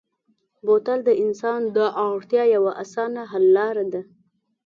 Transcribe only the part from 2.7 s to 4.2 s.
اسانه حل لاره ده.